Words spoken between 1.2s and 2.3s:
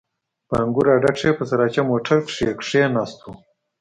په سراچه موټر